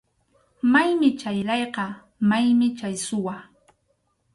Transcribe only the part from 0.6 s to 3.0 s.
Maymi chay layqa, maymi chay